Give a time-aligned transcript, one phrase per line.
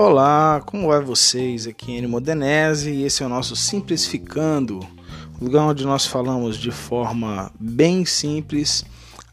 [0.00, 1.66] Olá, como vai vocês?
[1.66, 4.78] Aqui é Enio Modenese e esse é o nosso Simplificando,
[5.40, 8.84] lugar onde nós falamos de forma bem simples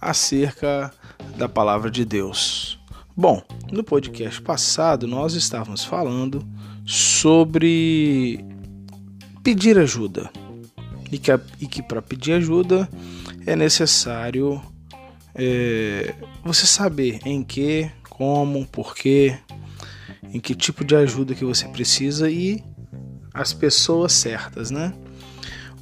[0.02, 0.92] acerca
[1.38, 2.80] da palavra de Deus.
[3.16, 6.44] Bom, no podcast passado nós estávamos falando
[6.84, 8.44] sobre
[9.44, 10.32] pedir ajuda
[11.12, 11.38] e que,
[11.68, 12.90] que para pedir ajuda
[13.46, 14.60] é necessário
[15.36, 19.38] é, você saber em que, como, porquê,
[20.34, 22.64] em que tipo de ajuda que você precisa e
[23.34, 24.94] as pessoas certas, né?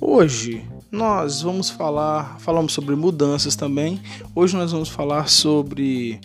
[0.01, 4.01] Hoje nós vamos falar, falamos sobre mudanças também.
[4.35, 6.19] Hoje nós vamos falar sobre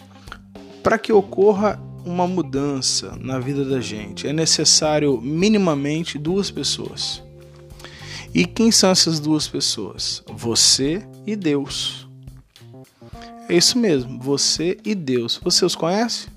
[0.83, 7.22] para que ocorra uma mudança na vida da gente, é necessário minimamente duas pessoas.
[8.34, 10.22] E quem são essas duas pessoas?
[10.34, 12.08] Você e Deus.
[13.48, 15.41] É isso mesmo, você e Deus.
[15.42, 16.28] Você os conhece?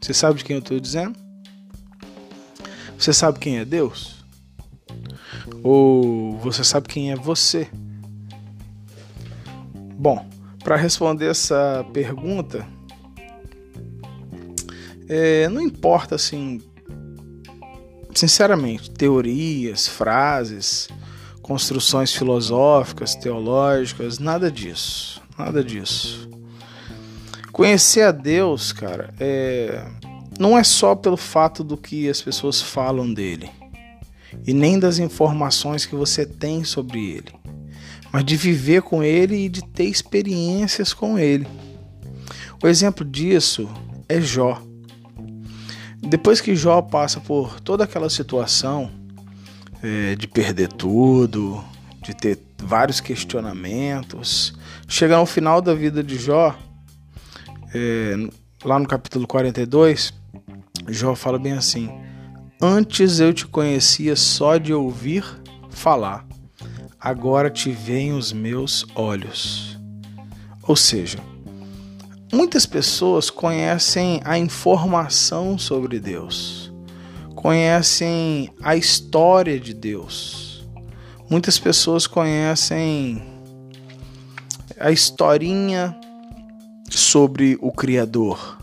[0.00, 1.16] Você sabe de quem eu estou dizendo?
[2.98, 4.24] Você sabe quem é Deus?
[5.62, 7.68] Ou você sabe quem é você?
[9.98, 10.28] Bom,
[10.64, 12.66] para responder essa pergunta,
[15.08, 16.60] é, não importa assim,
[18.12, 20.88] sinceramente, teorias, frases,
[21.40, 26.28] construções filosóficas, teológicas, nada disso, nada disso.
[27.56, 29.82] Conhecer a Deus, cara, é,
[30.38, 33.50] não é só pelo fato do que as pessoas falam dele
[34.46, 37.32] e nem das informações que você tem sobre ele,
[38.12, 41.48] mas de viver com ele e de ter experiências com ele.
[42.62, 43.66] O exemplo disso
[44.06, 44.60] é Jó.
[45.96, 48.90] Depois que Jó passa por toda aquela situação
[49.82, 51.64] é, de perder tudo,
[52.02, 54.52] de ter vários questionamentos,
[54.86, 56.54] chega no final da vida de Jó,
[57.74, 58.14] é,
[58.64, 60.12] lá no capítulo 42,
[60.88, 61.90] Jó fala bem assim:
[62.60, 65.24] Antes eu te conhecia só de ouvir
[65.70, 66.26] falar,
[66.98, 69.78] agora te veem os meus olhos.
[70.62, 71.18] Ou seja,
[72.32, 76.72] muitas pessoas conhecem a informação sobre Deus,
[77.34, 80.64] conhecem a história de Deus.
[81.28, 83.22] Muitas pessoas conhecem
[84.78, 85.98] a historinha
[86.90, 88.56] sobre o Criador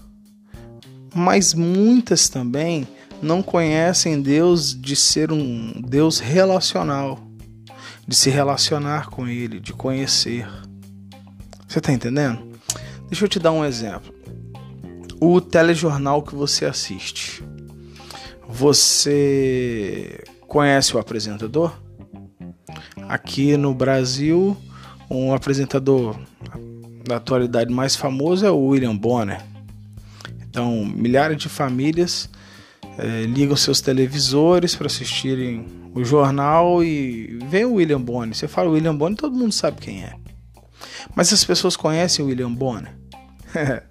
[1.13, 2.87] mas muitas também
[3.21, 7.19] não conhecem Deus de ser um Deus relacional,
[8.07, 10.47] de se relacionar com Ele, de conhecer.
[11.67, 12.41] Você está entendendo?
[13.07, 14.13] Deixa eu te dar um exemplo.
[15.21, 17.43] O telejornal que você assiste.
[18.49, 21.73] Você conhece o apresentador?
[23.07, 24.57] Aqui no Brasil,
[25.09, 26.17] um apresentador
[27.03, 29.41] da atualidade mais famoso é o William Bonner.
[30.41, 32.29] Então, milhares de famílias
[32.97, 35.65] é, ligam seus televisores para assistirem
[35.95, 38.35] o jornal e vem o William Bonner.
[38.35, 40.15] Você fala William Bonner, todo mundo sabe quem é.
[41.15, 42.95] Mas as pessoas conhecem o William Bonner?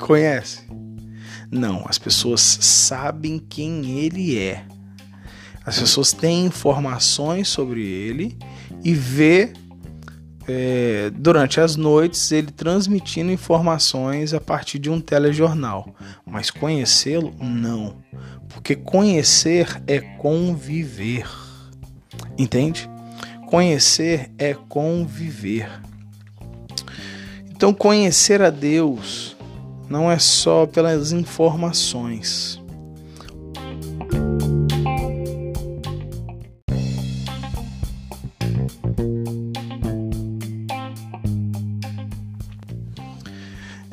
[0.00, 0.62] Conhece?
[1.50, 4.64] Não, as pessoas sabem quem ele é.
[5.64, 8.36] As pessoas têm informações sobre ele
[8.84, 9.52] e vê
[10.46, 15.94] é, durante as noites ele transmitindo informações a partir de um telejornal,
[16.26, 17.96] mas conhecê-lo não,
[18.48, 21.28] porque conhecer é conviver,
[22.38, 22.88] entende?
[23.46, 25.68] Conhecer é conviver.
[27.50, 29.36] Então, conhecer a Deus
[29.88, 32.63] não é só pelas informações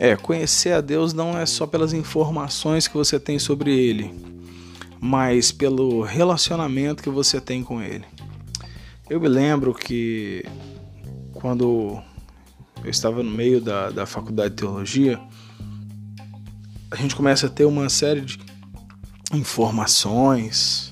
[0.04, 4.12] É, conhecer a Deus não é só pelas informações que você tem sobre Ele,
[5.00, 8.04] mas pelo relacionamento que você tem com Ele.
[9.08, 10.44] Eu me lembro que
[11.34, 12.02] quando
[12.84, 15.22] eu estava no meio da, da faculdade de teologia,
[16.90, 18.40] a gente começa a ter uma série de
[19.32, 20.92] informações.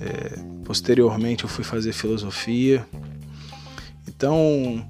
[0.00, 2.84] É, posteriormente, eu fui fazer filosofia.
[4.08, 4.84] Então,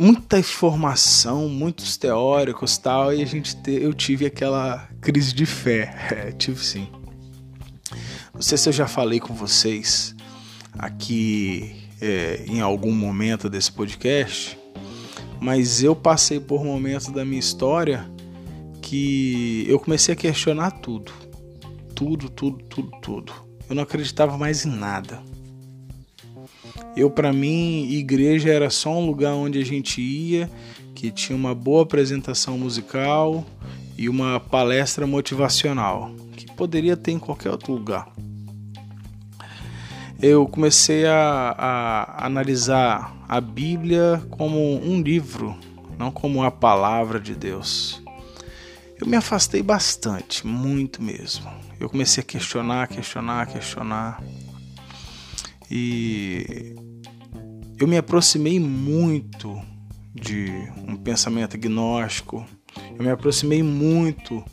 [0.00, 5.94] muita informação, muitos teóricos tal, e a gente te, eu tive aquela crise de fé.
[6.10, 6.88] É, tive sim.
[8.32, 10.14] Não sei se eu já falei com vocês
[10.78, 14.58] aqui é, em algum momento desse podcast,
[15.38, 18.10] mas eu passei por momentos da minha história
[18.80, 21.12] que eu comecei a questionar tudo.
[21.94, 23.32] Tudo, tudo, tudo, tudo.
[23.68, 25.22] Eu não acreditava mais em nada.
[26.96, 30.50] Eu, para mim, igreja era só um lugar onde a gente ia,
[30.94, 33.44] que tinha uma boa apresentação musical
[33.96, 38.08] e uma palestra motivacional, que poderia ter em qualquer outro lugar.
[40.20, 45.56] Eu comecei a, a analisar a Bíblia como um livro,
[45.98, 48.02] não como a palavra de Deus.
[49.00, 51.50] Eu me afastei bastante, muito mesmo.
[51.78, 54.22] Eu comecei a questionar, questionar, questionar.
[55.70, 56.74] E
[57.78, 59.60] eu me aproximei muito
[60.12, 60.50] de
[60.86, 62.44] um pensamento agnóstico.
[62.96, 64.44] Eu me aproximei muito.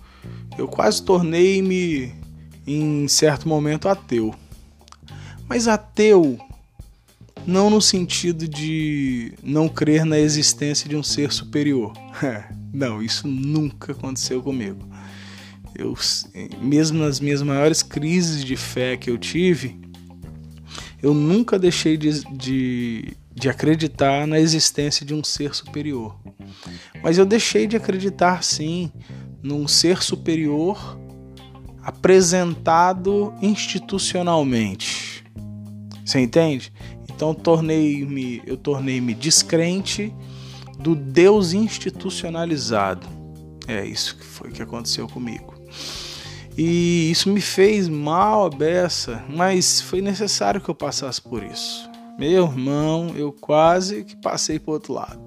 [0.58, 2.14] Eu quase tornei-me,
[2.66, 4.34] em certo momento, ateu.
[5.48, 6.38] Mas ateu
[7.48, 11.94] não no sentido de não crer na existência de um ser superior.
[12.74, 14.86] não, isso nunca aconteceu comigo.
[15.74, 15.96] Eu,
[16.62, 19.80] mesmo nas minhas maiores crises de fé que eu tive,
[21.02, 26.18] eu nunca deixei de, de, de acreditar na existência de um ser superior.
[27.04, 28.92] Mas eu deixei de acreditar sim
[29.42, 31.00] num ser superior
[31.84, 35.24] apresentado institucionalmente.
[36.04, 36.74] Você entende?
[37.10, 40.14] Então tornei-me, eu tornei-me descrente
[40.80, 43.08] do Deus institucionalizado.
[43.68, 45.57] É isso que foi que aconteceu comigo.
[46.58, 51.88] E isso me fez mal a beça, mas foi necessário que eu passasse por isso.
[52.18, 55.20] Meu irmão, eu quase que passei para outro lado.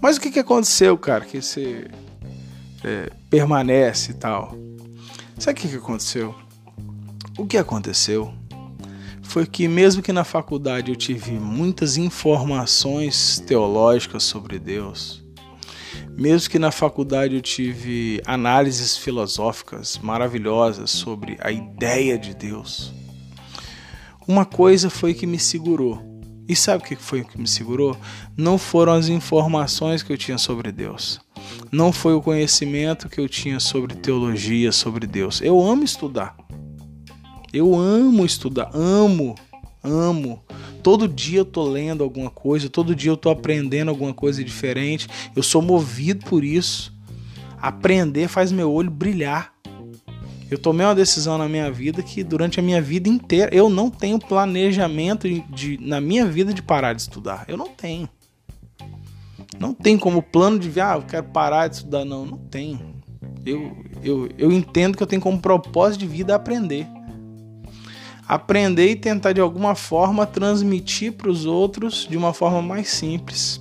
[0.00, 1.26] Mas o que, que aconteceu, cara?
[1.26, 1.90] Que você
[2.82, 4.56] é, permanece e tal.
[5.38, 6.34] Sabe o que, que aconteceu?
[7.36, 8.32] O que aconteceu
[9.22, 15.22] foi que, mesmo que na faculdade eu tive muitas informações teológicas sobre Deus,
[16.16, 22.92] mesmo que na faculdade eu tive análises filosóficas maravilhosas sobre a ideia de Deus,
[24.26, 26.02] uma coisa foi que me segurou.
[26.48, 27.96] E sabe o que foi que me segurou?
[28.36, 31.20] Não foram as informações que eu tinha sobre Deus.
[31.72, 35.40] Não foi o conhecimento que eu tinha sobre teologia, sobre Deus.
[35.40, 36.36] Eu amo estudar.
[37.52, 39.34] Eu amo estudar, amo,
[39.82, 40.44] amo.
[40.86, 45.08] Todo dia eu tô lendo alguma coisa, todo dia eu tô aprendendo alguma coisa diferente.
[45.34, 46.94] Eu sou movido por isso.
[47.60, 49.52] Aprender faz meu olho brilhar.
[50.48, 53.90] Eu tomei uma decisão na minha vida que durante a minha vida inteira eu não
[53.90, 57.44] tenho planejamento de, na minha vida de parar de estudar.
[57.48, 58.08] Eu não tenho.
[59.58, 62.04] Não tem como plano de ah, eu quero parar de estudar.
[62.04, 62.94] Não, não tenho.
[63.44, 66.86] Eu, eu, eu entendo que eu tenho como propósito de vida aprender
[68.26, 73.60] aprender e tentar de alguma forma transmitir para os outros de uma forma mais simples.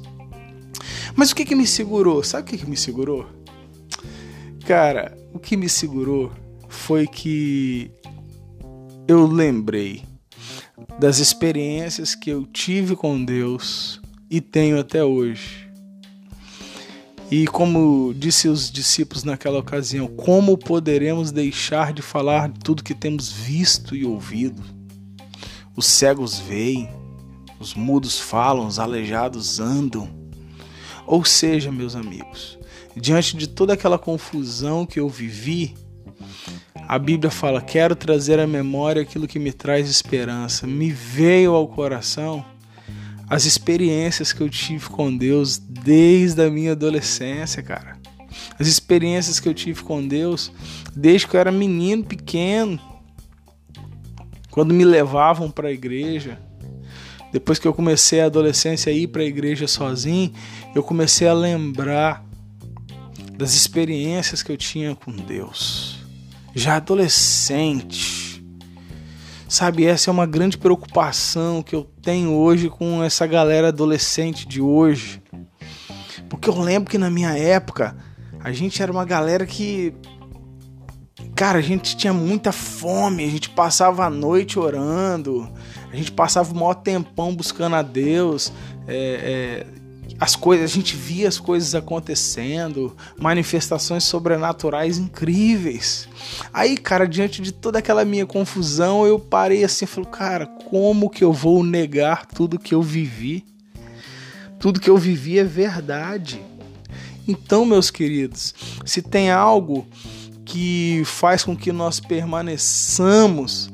[1.15, 2.23] Mas o que, que me segurou?
[2.23, 3.25] Sabe o que, que me segurou?
[4.65, 6.31] Cara, o que me segurou
[6.67, 7.91] foi que
[9.07, 10.03] eu lembrei
[10.99, 15.64] das experiências que eu tive com Deus e tenho até hoje.
[17.31, 22.93] E como disse os discípulos naquela ocasião, como poderemos deixar de falar de tudo que
[22.93, 24.61] temos visto e ouvido?
[25.75, 26.87] Os cegos veem,
[27.59, 30.07] os mudos falam, os aleijados andam.
[31.07, 32.59] Ou seja, meus amigos,
[32.95, 35.75] diante de toda aquela confusão que eu vivi,
[36.87, 40.67] a Bíblia fala: Quero trazer à memória aquilo que me traz esperança.
[40.67, 42.45] Me veio ao coração
[43.29, 47.97] as experiências que eu tive com Deus desde a minha adolescência, cara.
[48.59, 50.51] As experiências que eu tive com Deus
[50.95, 52.79] desde que eu era menino pequeno.
[54.51, 56.39] Quando me levavam para a igreja.
[57.33, 60.31] Depois que eu comecei a adolescência a ir para a igreja sozinho,
[60.73, 62.23] eu comecei a lembrar
[63.33, 65.99] das experiências que eu tinha com Deus.
[66.53, 68.25] Já adolescente,
[69.47, 74.61] Sabe, essa é uma grande preocupação que eu tenho hoje com essa galera adolescente de
[74.61, 75.21] hoje.
[76.29, 77.97] Porque eu lembro que na minha época
[78.39, 79.91] a gente era uma galera que.
[81.35, 85.51] Cara, a gente tinha muita fome, a gente passava a noite orando,
[85.91, 88.53] a gente passava o maior tempão buscando a Deus.
[88.87, 89.74] É, é,
[90.19, 96.07] as coisas, a gente via as coisas acontecendo, manifestações sobrenaturais incríveis.
[96.53, 101.23] Aí, cara, diante de toda aquela minha confusão, eu parei assim, falei, cara, como que
[101.23, 103.45] eu vou negar tudo que eu vivi?
[104.59, 106.41] Tudo que eu vivi é verdade.
[107.27, 108.53] Então, meus queridos,
[108.85, 109.85] se tem algo
[110.45, 113.69] que faz com que nós permaneçamos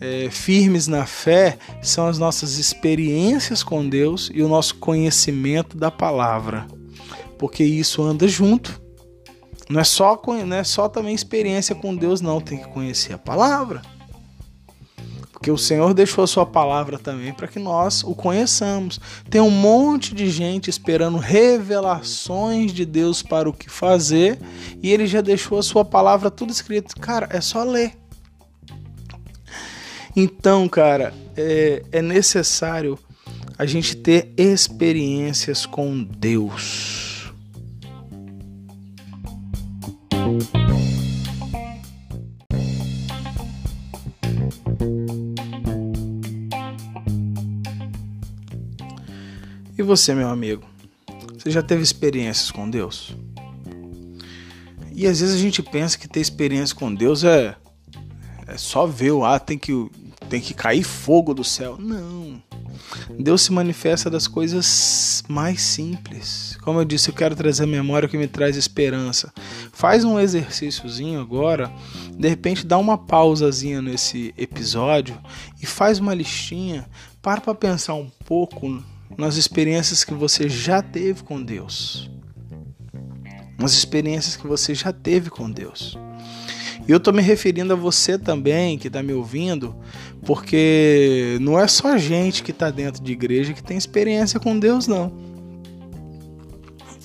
[0.00, 5.90] é, firmes na fé são as nossas experiências com Deus e o nosso conhecimento da
[5.90, 6.66] palavra,
[7.38, 8.82] porque isso anda junto.
[9.68, 13.18] Não é só não é só também experiência com Deus, não, tem que conhecer a
[13.18, 13.82] palavra.
[15.32, 19.00] porque o Senhor deixou a sua palavra também para que nós o conheçamos.
[19.30, 24.38] Tem um monte de gente esperando revelações de Deus para o que fazer
[24.82, 26.94] e ele já deixou a sua palavra tudo escrito.
[27.00, 28.03] Cara, é só ler.
[30.16, 32.96] Então, cara, é, é necessário
[33.58, 37.32] a gente ter experiências com Deus.
[49.76, 50.64] E você, meu amigo?
[51.36, 53.16] Você já teve experiências com Deus?
[54.92, 57.56] E às vezes a gente pensa que ter experiência com Deus é,
[58.46, 59.90] é só ver o ah, tem que
[60.34, 61.76] tem que cair fogo do céu.
[61.78, 62.42] Não.
[63.16, 66.58] Deus se manifesta das coisas mais simples.
[66.60, 69.32] Como eu disse, eu quero trazer a memória que me traz esperança.
[69.72, 71.72] Faz um exercíciozinho agora,
[72.18, 75.16] de repente dá uma pausazinha nesse episódio
[75.62, 76.84] e faz uma listinha.
[77.22, 78.82] Para para pensar um pouco
[79.16, 82.10] nas experiências que você já teve com Deus.
[83.56, 85.96] Nas experiências que você já teve com Deus.
[86.86, 89.74] Eu estou me referindo a você também que está me ouvindo,
[90.26, 94.86] porque não é só gente que está dentro de igreja que tem experiência com Deus,
[94.86, 95.12] não.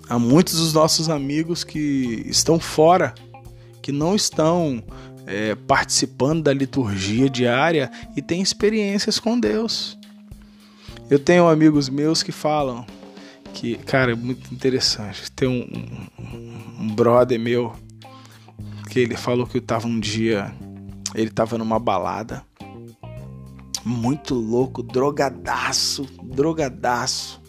[0.09, 3.13] Há muitos dos nossos amigos que estão fora,
[3.81, 4.83] que não estão
[5.25, 9.97] é, participando da liturgia diária e têm experiências com Deus.
[11.09, 12.85] Eu tenho amigos meus que falam
[13.53, 15.31] que, cara, é muito interessante.
[15.31, 15.67] Tem um,
[16.19, 17.73] um, um brother meu
[18.89, 20.53] que ele falou que estava um dia,
[21.13, 22.43] ele estava numa balada,
[23.85, 27.39] muito louco, drogadaço, drogadaço.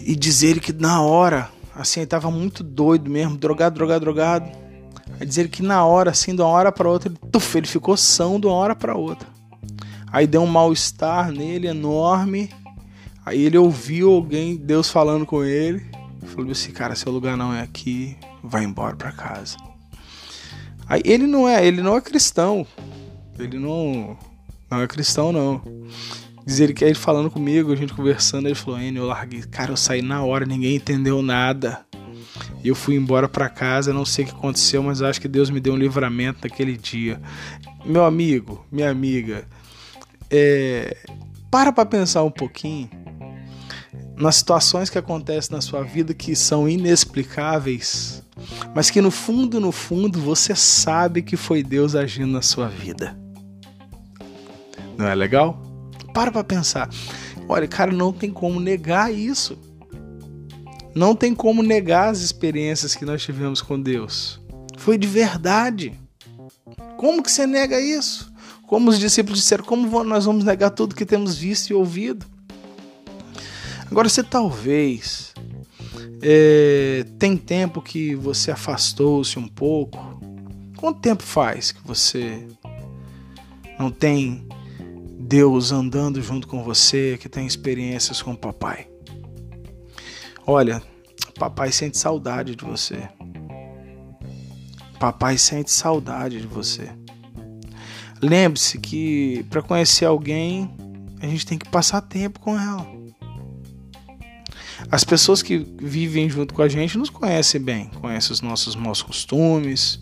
[0.00, 4.50] E dizer que na hora, assim, ele tava muito doido mesmo, drogado, drogado, drogado.
[5.20, 7.96] Aí dizer que na hora, assim, de uma hora para outra, ele, tuf, ele ficou
[7.96, 9.28] são de uma hora para outra.
[10.10, 12.50] Aí deu um mal-estar nele enorme.
[13.24, 15.84] Aí ele ouviu alguém, Deus falando com ele.
[16.26, 18.16] Falou assim, cara, seu lugar não é aqui
[18.46, 19.56] vai embora para casa.
[20.88, 22.66] Aí ele não é, ele não é cristão.
[23.38, 24.16] Ele não
[24.70, 25.60] não é cristão não.
[26.46, 29.76] Ele que ele falando comigo, a gente conversando, ele falou: "Enio, eu larguei, cara, eu
[29.76, 31.84] saí na hora, ninguém entendeu nada".
[32.64, 35.60] Eu fui embora para casa, não sei o que aconteceu, mas acho que Deus me
[35.60, 37.20] deu um livramento naquele dia.
[37.84, 39.44] Meu amigo, minha amiga,
[40.30, 40.96] é,
[41.50, 42.90] para para pensar um pouquinho
[44.16, 48.22] nas situações que acontecem na sua vida que são inexplicáveis,
[48.74, 53.18] mas que no fundo, no fundo, você sabe que foi Deus agindo na sua vida.
[54.96, 55.60] Não é legal?
[56.12, 56.88] Para para pensar.
[57.48, 59.58] Olha, cara, não tem como negar isso.
[60.94, 64.40] Não tem como negar as experiências que nós tivemos com Deus.
[64.78, 65.98] Foi de verdade.
[66.96, 68.32] Como que você nega isso?
[68.66, 72.26] Como os discípulos disseram, como nós vamos negar tudo que temos visto e ouvido?
[73.90, 75.32] Agora, você talvez
[76.22, 79.98] é, tem tempo que você afastou-se um pouco.
[80.76, 82.46] Quanto tempo faz que você
[83.78, 84.46] não tem
[85.18, 88.88] Deus andando junto com você, que tem experiências com o papai?
[90.46, 90.82] Olha,
[91.38, 93.08] papai sente saudade de você.
[94.98, 96.90] Papai sente saudade de você.
[98.22, 100.70] Lembre-se que para conhecer alguém,
[101.20, 102.95] a gente tem que passar tempo com ela.
[104.90, 109.02] As pessoas que vivem junto com a gente nos conhecem bem, conhecem os nossos maus
[109.02, 110.00] costumes,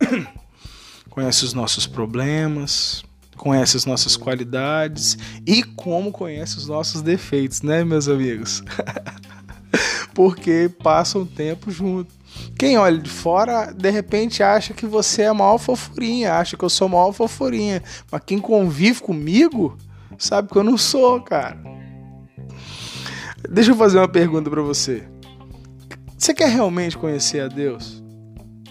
[1.10, 3.04] conhecem os nossos problemas,
[3.36, 8.62] conhecem as nossas qualidades e como conhece os nossos defeitos, né, meus amigos?
[10.14, 12.14] Porque passam tempo junto.
[12.58, 16.64] Quem olha de fora, de repente acha que você é a maior fofurinha, acha que
[16.64, 17.82] eu sou a maior fofurinha.
[18.10, 19.76] Mas quem convive comigo
[20.18, 21.75] sabe que eu não sou, cara.
[23.48, 25.04] Deixa eu fazer uma pergunta para você.
[26.16, 28.02] Você quer realmente conhecer a Deus?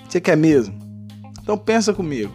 [0.07, 0.77] Você quer mesmo?
[1.41, 2.33] Então pensa comigo.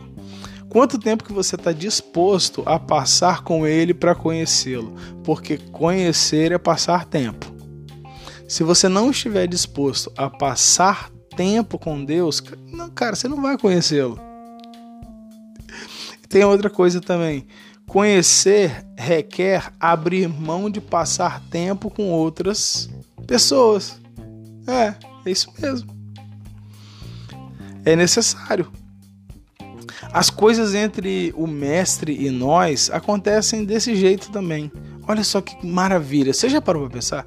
[0.69, 4.95] Quanto tempo que você está disposto a passar com Ele para conhecê-lo?
[5.25, 7.53] Porque conhecer é passar tempo.
[8.47, 12.41] Se você não estiver disposto a passar tempo com Deus,
[12.73, 14.19] não, cara, você não vai conhecê-lo.
[16.29, 17.47] Tem outra coisa também.
[17.91, 22.89] Conhecer requer abrir mão de passar tempo com outras
[23.27, 24.01] pessoas.
[24.65, 24.95] É,
[25.27, 25.91] é isso mesmo.
[27.85, 28.71] É necessário.
[30.13, 34.71] As coisas entre o mestre e nós acontecem desse jeito também.
[35.09, 36.33] Olha só que maravilha.
[36.33, 37.27] Você já parou para pensar?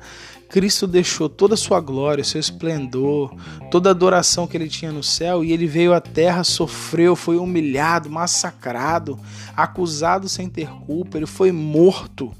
[0.53, 3.35] Cristo deixou toda a sua glória, seu esplendor,
[3.71, 7.37] toda a adoração que ele tinha no céu e ele veio à terra, sofreu, foi
[7.37, 9.19] humilhado, massacrado,
[9.57, 12.31] acusado sem ter culpa, ele foi morto.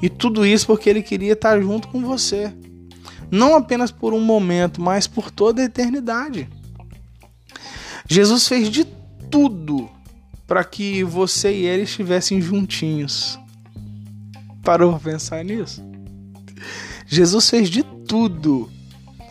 [0.00, 2.50] E tudo isso porque ele queria estar junto com você.
[3.30, 6.48] Não apenas por um momento, mas por toda a eternidade.
[8.08, 8.86] Jesus fez de
[9.30, 9.86] tudo
[10.46, 13.38] para que você e ele estivessem juntinhos.
[14.64, 15.91] Parou para pensar nisso?
[17.12, 18.70] Jesus fez de tudo.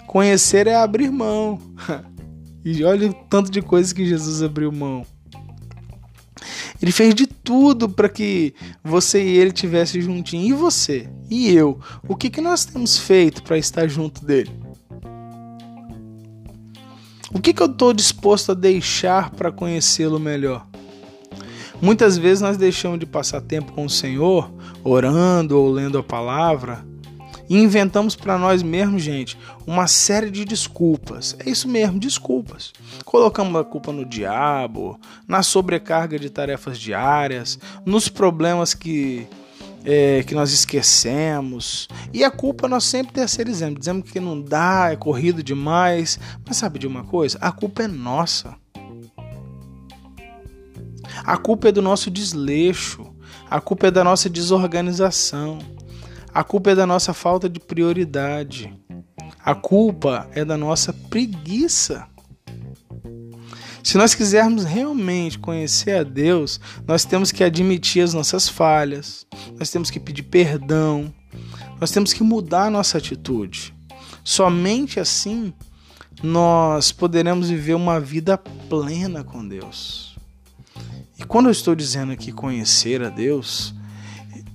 [0.06, 1.60] Conhecer é abrir mão.
[2.64, 5.04] E olha o tanto de coisas que Jesus abriu mão.
[6.80, 10.46] Ele fez de tudo para que você e ele tivessem juntinho.
[10.46, 11.10] E você?
[11.28, 11.80] E eu?
[12.08, 14.52] O que, que nós temos feito para estar junto dele?
[17.34, 20.68] O que, que eu estou disposto a deixar para conhecê-lo melhor?
[21.82, 26.91] Muitas vezes nós deixamos de passar tempo com o Senhor, orando ou lendo a palavra,
[27.52, 31.36] e inventamos para nós mesmos, gente, uma série de desculpas.
[31.38, 32.72] É isso mesmo, desculpas.
[33.04, 39.28] Colocamos a culpa no diabo, na sobrecarga de tarefas diárias, nos problemas que
[39.84, 41.90] é, que nós esquecemos.
[42.14, 46.18] E a culpa nós sempre terceirizamos, dizemos que não dá, é corrido demais.
[46.48, 47.38] Mas sabe de uma coisa?
[47.42, 48.56] A culpa é nossa.
[51.26, 53.14] A culpa é do nosso desleixo.
[53.50, 55.60] A culpa é da nossa desorganização.
[56.34, 58.74] A culpa é da nossa falta de prioridade.
[59.44, 62.08] A culpa é da nossa preguiça.
[63.84, 69.26] Se nós quisermos realmente conhecer a Deus, nós temos que admitir as nossas falhas,
[69.58, 71.14] nós temos que pedir perdão,
[71.80, 73.74] nós temos que mudar nossa atitude.
[74.24, 75.54] Somente assim
[76.24, 80.16] nós poderemos viver uma vida plena com Deus.
[81.18, 83.74] E quando eu estou dizendo aqui conhecer a Deus,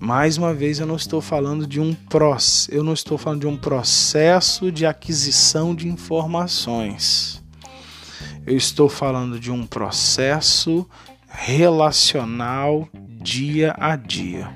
[0.06, 3.46] mais uma vez eu não estou falando de um processo, eu não estou falando de
[3.48, 7.42] um processo de aquisição de informações.
[8.46, 10.88] Eu estou falando de um processo
[11.28, 12.88] relacional
[13.20, 14.54] dia a dia.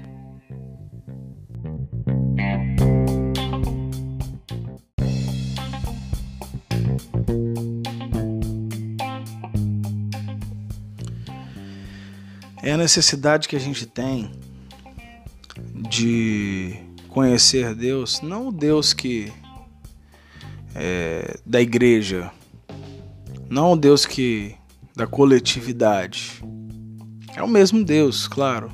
[12.62, 14.30] É a necessidade que a gente tem
[16.00, 16.74] de
[17.08, 19.30] conhecer Deus, não o Deus que
[20.74, 22.30] é, da igreja,
[23.50, 24.54] não o Deus que
[24.96, 26.42] da coletividade.
[27.34, 28.72] É o mesmo Deus, claro.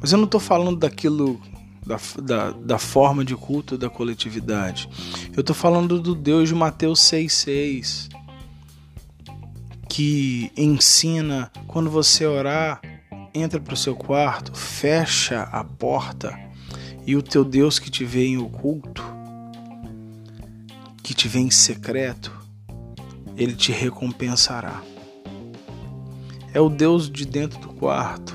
[0.00, 1.38] Mas eu não estou falando daquilo
[1.84, 4.88] da, da, da, forma de culto da coletividade.
[5.34, 8.08] Eu estou falando do Deus de Mateus 6,6
[9.90, 12.80] que ensina quando você orar
[13.34, 16.45] entra para o seu quarto, fecha a porta
[17.06, 19.02] e o teu Deus que te vê em oculto,
[21.02, 22.32] que te vê em secreto,
[23.36, 24.82] ele te recompensará.
[26.52, 28.34] É o Deus de dentro do quarto.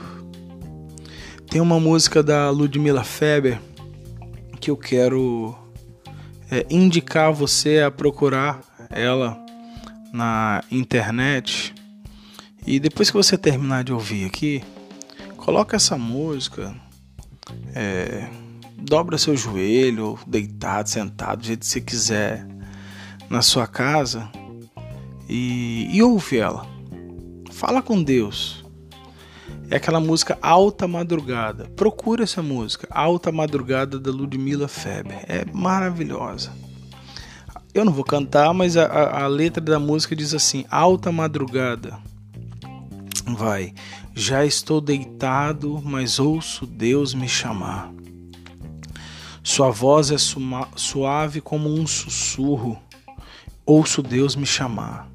[1.50, 3.60] Tem uma música da Ludmilla Feber
[4.60, 5.56] que eu quero
[6.50, 9.38] é, indicar você a procurar ela
[10.14, 11.74] na internet.
[12.66, 14.64] E depois que você terminar de ouvir aqui,
[15.42, 16.76] Coloca essa música,
[17.74, 18.30] é,
[18.82, 22.48] dobra seu joelho, deitado, sentado, do jeito que você quiser,
[23.30, 24.30] na sua casa
[25.30, 26.66] e, e ouve ela.
[27.52, 28.66] Fala com Deus.
[29.70, 31.66] É aquela música Alta Madrugada.
[31.76, 35.24] Procura essa música, Alta Madrugada da Ludmilla Feber.
[35.28, 36.52] É maravilhosa.
[37.74, 41.98] Eu não vou cantar, mas a, a, a letra da música diz assim: Alta Madrugada.
[43.26, 43.74] Vai.
[44.14, 47.94] Já estou deitado, mas ouço Deus me chamar.
[49.44, 50.18] Sua voz é
[50.76, 52.78] suave como um sussurro.
[53.66, 55.10] Ouço Deus me chamar.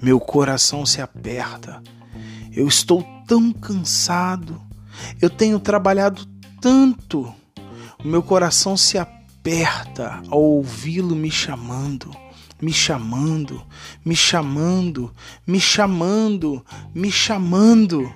[0.00, 1.82] Meu coração se aperta.
[2.52, 4.60] Eu estou tão cansado.
[5.20, 6.26] Eu tenho trabalhado
[6.60, 7.32] tanto.
[8.02, 12.10] O meu coração se aperta ao ouvi-lo me chamando
[12.60, 13.62] me chamando,
[14.04, 15.14] me chamando,
[15.46, 16.64] me chamando,
[16.94, 18.12] me chamando.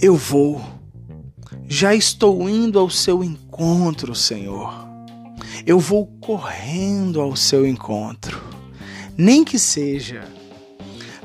[0.00, 0.75] Eu vou.
[1.68, 4.86] Já estou indo ao seu encontro, Senhor.
[5.66, 8.40] Eu vou correndo ao seu encontro.
[9.18, 10.22] Nem que seja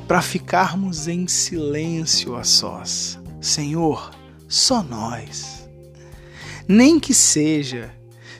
[0.07, 3.19] para ficarmos em silêncio a sós.
[3.39, 4.11] Senhor,
[4.47, 5.69] só nós.
[6.67, 7.93] Nem que seja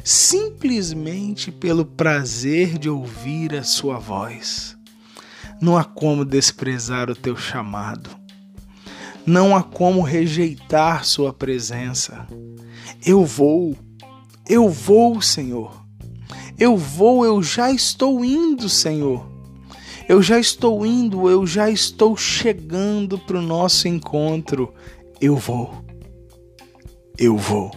[0.04, 4.76] simplesmente pelo prazer de ouvir a sua voz.
[5.62, 8.21] Não há como desprezar o teu chamado.
[9.26, 12.28] Não há como rejeitar sua presença.
[13.06, 13.76] Eu vou,
[14.48, 15.86] eu vou, Senhor.
[16.58, 19.26] Eu vou, eu já estou indo, Senhor.
[20.08, 24.74] Eu já estou indo, eu já estou chegando para o nosso encontro.
[25.20, 25.74] Eu vou,
[27.18, 27.72] eu vou,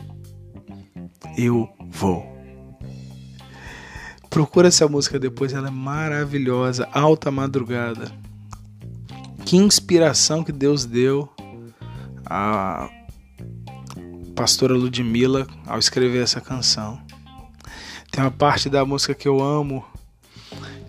[1.36, 2.34] eu vou.
[4.28, 6.88] Procura essa música depois, ela é maravilhosa.
[6.92, 8.10] Alta Madrugada.
[9.44, 11.33] Que inspiração que Deus deu
[12.26, 12.88] a
[14.34, 17.00] pastora Ludmilla ao escrever essa canção.
[18.10, 19.84] Tem uma parte da música que eu amo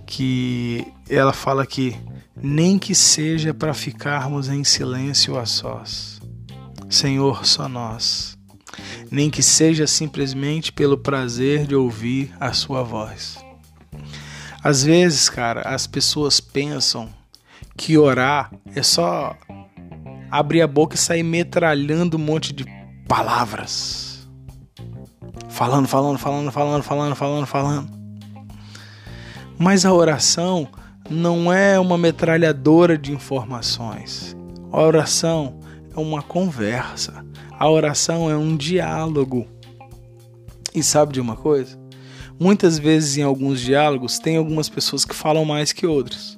[0.05, 1.95] que ela fala que
[2.35, 6.21] nem que seja para ficarmos em silêncio a sós.
[6.89, 8.35] Senhor, só nós
[9.11, 13.37] nem que seja simplesmente pelo prazer de ouvir a sua voz.
[14.63, 17.09] Às vezes, cara, as pessoas pensam
[17.77, 19.37] que orar é só
[20.29, 22.65] abrir a boca e sair metralhando um monte de
[23.07, 24.27] palavras.
[25.49, 27.89] Falando, falando, falando, falando, falando, falando, falando.
[29.57, 30.67] Mas a oração
[31.09, 34.35] não é uma metralhadora de informações.
[34.71, 35.59] A oração
[35.95, 37.25] é uma conversa.
[37.51, 39.47] A oração é um diálogo.
[40.73, 41.79] E sabe de uma coisa?
[42.37, 46.37] Muitas vezes em alguns diálogos tem algumas pessoas que falam mais que outras.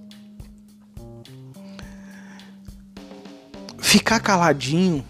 [3.87, 5.01] Ficar caladinho,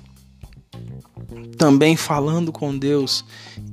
[1.57, 3.25] também falando com Deus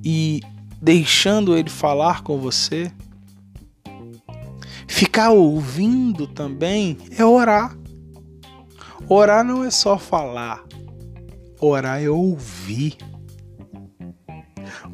[0.02, 0.40] e
[0.80, 2.90] deixando Ele falar com você,
[4.88, 7.76] ficar ouvindo também é orar.
[9.06, 10.64] Orar não é só falar,
[11.60, 12.96] Orar é ouvir.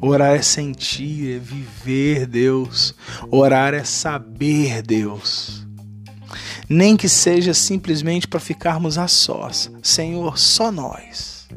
[0.01, 2.93] Orar é sentir, é viver Deus.
[3.31, 5.60] Orar é saber Deus.
[6.73, 9.69] Nem que seja simplesmente para ficarmos a sós.
[9.83, 11.49] Senhor, só nós.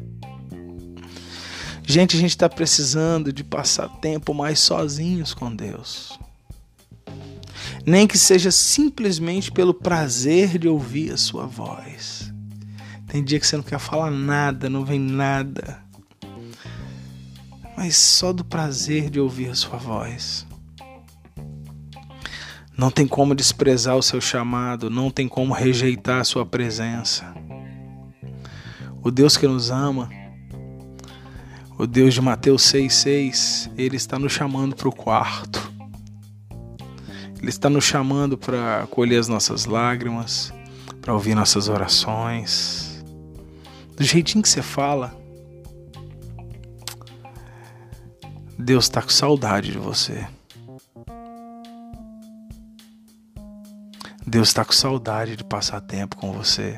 [1.87, 6.19] Gente, a gente está precisando de passar tempo mais sozinhos com Deus.
[7.85, 12.29] Nem que seja simplesmente pelo prazer de ouvir a Sua voz.
[13.07, 15.81] Tem dia que você não quer falar nada, não vem nada.
[17.77, 20.45] Mas só do prazer de ouvir a sua voz.
[22.77, 27.33] Não tem como desprezar o seu chamado, não tem como rejeitar a sua presença.
[29.01, 30.09] O Deus que nos ama,
[31.77, 35.71] o Deus de Mateus 6,6, Ele está nos chamando para o quarto.
[37.39, 40.53] Ele está nos chamando para colher as nossas lágrimas,
[41.01, 42.95] para ouvir nossas orações
[43.95, 45.15] do jeitinho que você fala,
[48.57, 50.27] Deus está com saudade de você.
[54.35, 56.75] Deus está com saudade de passar tempo com você.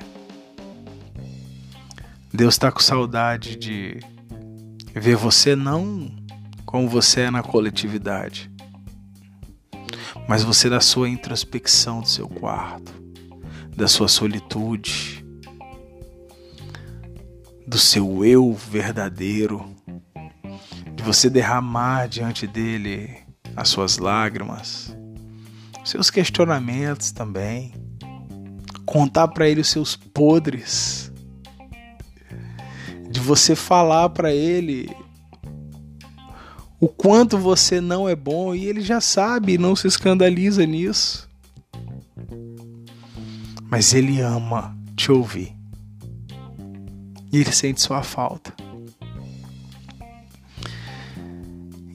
[2.31, 3.99] Deus está com saudade de
[4.93, 6.07] ver você não
[6.67, 8.51] como você é na coletividade,
[10.27, 12.93] mas você da sua introspecção do seu quarto,
[13.75, 15.25] da sua solitude,
[17.67, 19.65] do seu eu verdadeiro,
[20.93, 23.17] de você derramar diante dele
[23.55, 24.95] as suas lágrimas,
[25.89, 27.73] seus questionamentos também,
[28.85, 31.11] contar para ele os seus podres,
[33.09, 34.89] de você falar para ele
[36.79, 41.27] o quanto você não é bom e ele já sabe, não se escandaliza nisso.
[43.69, 45.55] Mas ele ama te ouvir
[47.31, 48.53] e ele sente sua falta.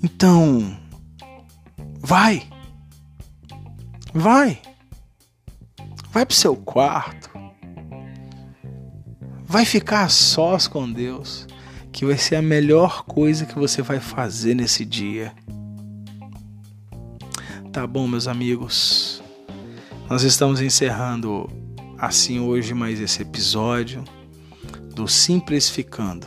[0.03, 0.77] Então,
[2.01, 2.43] vai,
[4.13, 4.61] vai,
[6.11, 7.31] vai pro seu quarto,
[9.45, 11.47] vai ficar a sós com Deus,
[11.93, 15.35] que vai ser a melhor coisa que você vai fazer nesse dia.
[17.73, 19.23] Tá bom, meus amigos,
[20.09, 21.49] nós estamos encerrando
[21.99, 24.05] assim hoje mais esse episódio
[24.95, 26.27] do simplificando.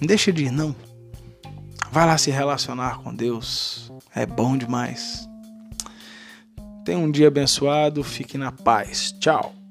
[0.00, 0.74] Não deixa de ir, não.
[1.90, 3.90] Vai lá se relacionar com Deus.
[4.14, 5.26] É bom demais.
[6.84, 8.02] Tenha um dia abençoado.
[8.02, 9.12] Fique na paz.
[9.18, 9.61] Tchau.